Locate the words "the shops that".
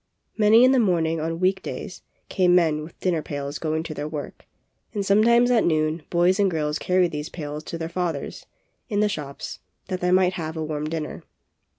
9.01-10.01